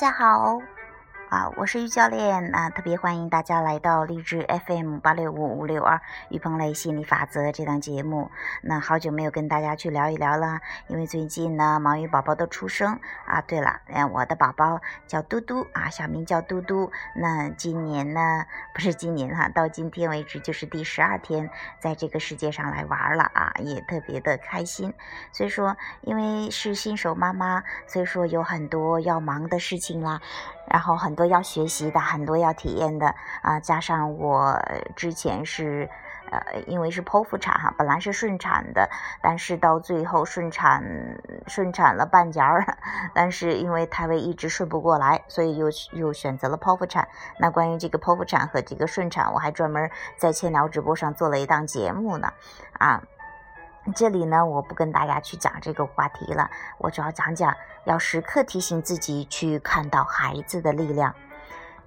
[0.00, 0.69] 大家好。
[1.30, 8.32] 啊，我是于教练啊，特别欢迎大家来到励志 FM 八六五五六二于鹏雷心理法则这档节目。
[8.62, 10.58] 那好久没有跟大家去聊一聊了，
[10.88, 13.40] 因为最近呢，忙于宝宝的出生啊。
[13.42, 16.90] 对了，嗯，我的宝宝叫嘟嘟啊，小名叫嘟嘟。
[17.14, 24.92] 那今年呢，不是今年哈，到今天为止就是第十二天在这个世界上来玩了啊，也特别的开心。
[25.30, 30.20] 所以说，因为是新手妈妈，所以说有很多要忙的事情啦。
[30.70, 34.56] 然后很多要学习的，很多要体验的啊，加上我
[34.94, 35.90] 之前是，
[36.30, 38.88] 呃，因为是剖腹产哈，本来是顺产的，
[39.20, 40.82] 但是到最后顺产
[41.48, 42.64] 顺产了半截儿，
[43.12, 47.08] 但是因为胎位一直顺不过来，所以又又选择了剖腹产。
[47.38, 52.32] 那关于这个剖腹产和这个顺产，我还专门在千聊直播上做了一档节目呢，
[52.78, 53.02] 啊。
[53.94, 61.14] 这里呢，我不跟大家去讲这个话题了，我主要讲讲要时刻提醒自己去看到孩子的力量。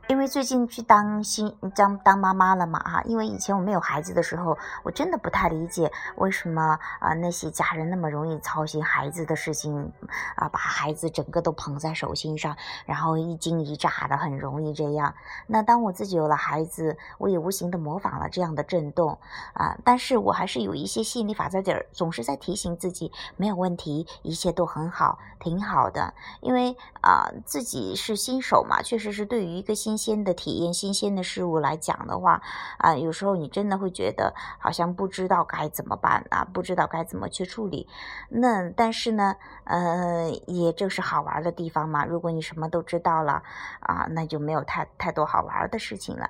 [0.10, 9.92] 因为最近去当新当当妈妈了嘛哈，因为以前我没有孩子的时候，我真的不太理解为什么啊那些家人那么容易操心孩子的事情
[10.36, 15.16] 啊，把孩子整个都捧在手心上，然后一惊一乍的，很容易这样。
[15.48, 19.18] 那当我自己有了孩子，我也无形的模仿了这样的震动
[19.54, 26.14] 啊，但是我还是有一些吸引力法则点儿，总是在提醒自己没有问题，一切都很好，挺好的。
[26.42, 32.42] 因为啊自己是新手嘛，确实是对于一个新新鲜的体验，新鲜的事物来讲的话，
[32.80, 37.88] 啊，有时候你真的会觉得好像不知道该怎么办啊，不知道该怎么去处理。
[38.30, 42.06] 那但是呢，呃，也正是好玩的地方嘛。
[42.06, 43.44] 如果你什么都知道了
[43.82, 46.28] 啊，那就没有太太多好玩的事情了。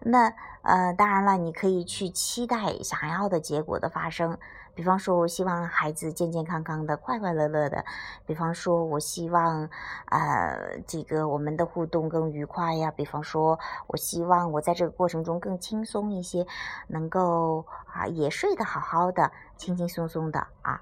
[0.00, 4.36] 那呃，当然了，你可以去期待想要的结果的发生。
[4.74, 7.84] 比方说，我希望孩子健健康康的、快快乐乐的。
[8.26, 9.68] 比方说，我希望，
[10.06, 12.90] 呃，这个我们的互动更愉快呀。
[12.90, 16.46] 比方说，我希望我在这个过程中更轻松一些，
[16.88, 20.80] 能够啊也睡得好好的、轻轻松松的啊。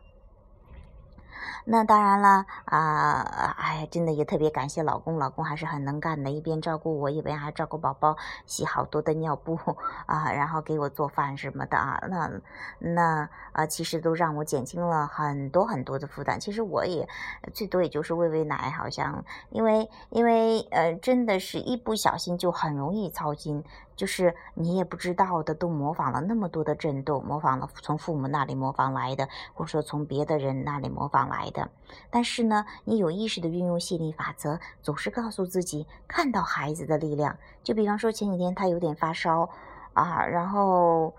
[1.64, 8.16] 那当然了啊，哎呀，真的也特别感谢老公，老公还是很能干的，一边照顾我，一边还照顾宝宝，
[8.46, 9.58] 洗好多的尿布
[10.06, 12.30] 啊，然后给我做饭什么的啊，那
[12.78, 16.40] 那啊，其实都让我减轻了很多很多的负担。
[16.40, 17.08] 其实我也
[17.52, 23.64] 最多也就是喂喂奶，好像因为因为呃，真的是一不小心就很容易操心。
[24.02, 31.70] 就是你也不知道的，都模仿了那么多的震动，模仿了从父母那里模仿来的，或者说从别的人那里模仿来的。
[32.10, 37.38] 但是呢，你有意识的运用吸引力法则，总是告诉自己看到孩子的力量。
[37.62, 39.48] 就比方说前几天他有点发烧
[39.92, 41.14] 啊，然后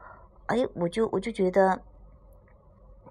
[0.47, 1.79] 哎，我就我就觉得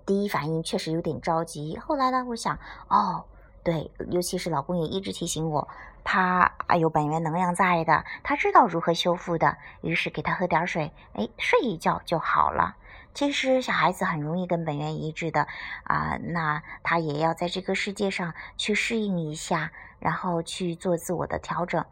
[0.04, 1.78] 第一反应确实有点着急。
[1.78, 2.58] 后来呢，我想
[2.88, 3.24] 哦。
[3.64, 5.68] 对，尤其是老公也一直提醒我，
[6.02, 9.56] 他啊有本源能量在的，他知道如何修复的。
[9.82, 12.76] 于是给他喝点水，哎，睡一觉就好了。
[13.14, 15.46] 其实小孩子很容易跟本源一致的
[15.84, 19.70] 啊，那他也要在这个世界上去适应一下，
[20.00, 21.84] 然后去做自我的调整。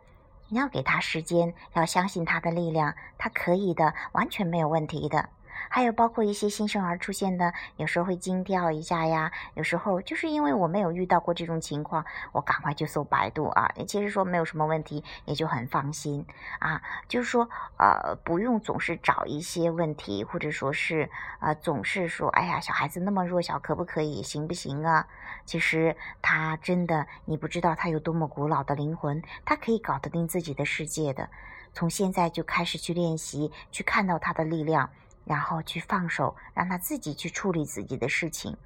[0.49, 5.29] 你要给他时间，要相信他的力量，他可以的，完全没有问题的。
[5.69, 9.31] 还有包括一些新生儿出现的，有时候会惊掉一下呀。
[9.55, 13.71] 有时候就是因为我没有遇到过这种情况，我赶快就搜百度啊。
[13.87, 16.25] 其实说没有什么问题，也就很放心
[16.59, 16.81] 啊。
[17.09, 17.49] 就是说，
[17.79, 21.11] 呃，不用总是找一些问题，或者说是
[21.41, 25.07] 呃，总是说，哎呀，小孩子那么弱小，可不可以，行不行啊？
[25.45, 31.29] 其实他真的，你不知道他有多么古老的灵魂，他可以搞得定自己的世界的。
[31.73, 34.91] 从现在就开始去练习，去看到他的力量。
[35.31, 38.57] 然后去放手，让他自己去处理自己的事情。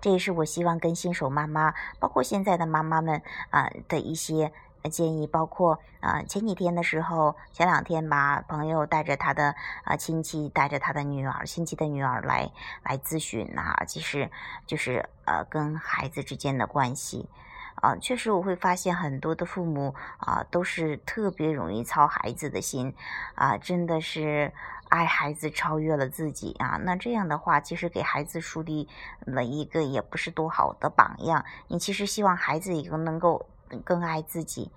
[0.00, 4.50] 这也是我希望跟新手妈妈，包括现在的妈妈们啊的一些
[4.90, 5.26] 建议。
[5.26, 9.54] 包括啊，前几天的时候，前两天吧，朋友带着他的
[9.84, 12.50] 啊亲戚，带着他的女儿，亲戚的女儿来
[12.82, 14.30] 来咨询啊，其实
[14.66, 17.28] 就是呃跟孩子之间的关系
[17.74, 22.94] 啊，确实我会发现很多的父母啊都是特别容易操孩子的心
[23.34, 24.54] 啊，真的是。
[24.90, 28.88] 爱孩子超越了自己啊，那这样的话，其实给孩子树立
[29.20, 31.44] 了一个也不是多好的榜样。
[31.68, 33.48] 你其实希望孩子也能够
[33.84, 34.72] 更爱自己，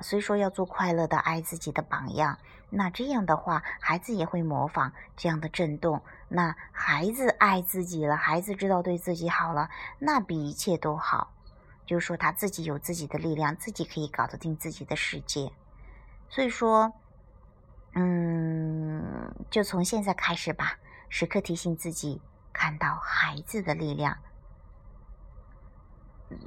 [0.00, 2.38] 所以说要做快乐的爱自己的榜样。
[2.70, 6.02] 那这样的话，孩子也会模仿这样的震动。
[6.28, 9.68] 那孩子爱自己了，孩子知道对自己好了，
[9.98, 11.34] 那比一切都好。
[11.84, 15.52] 就是说他自己有自己的力量，自己可以搞得定自己的世界。
[16.30, 16.94] 所以说。
[17.94, 18.77] 嗯，
[19.50, 20.78] 就从现在开始吧，
[21.08, 22.20] 时刻提醒自己
[22.52, 24.18] 看到孩子的力量。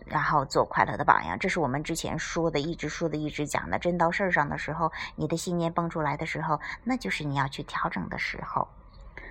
[0.06, 3.80] 然后做快乐的榜样，这是我们之前说的，一直说的，一直讲的。
[3.80, 8.68] 真到事儿上的时候，你的信念蹦出来的时候，那就是你要去调整的时候。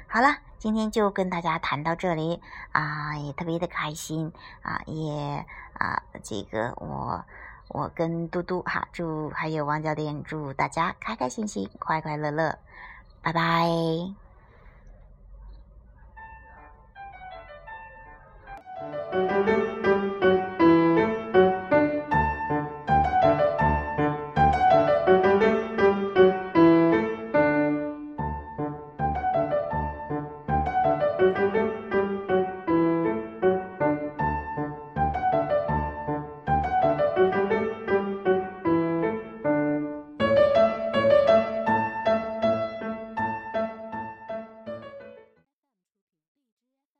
[0.09, 2.43] 好了，今天就跟大家谈到这里
[2.73, 4.33] 啊，也特别的开心
[4.63, 7.25] 啊，也啊，这个我
[7.69, 12.59] 我跟嘟嘟哈，祝还有王教练，祝大家开开心心，快快乐乐，
[13.23, 14.17] 拜拜。